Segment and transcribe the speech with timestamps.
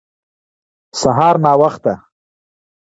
[1.01, 1.93] سهار ناوخته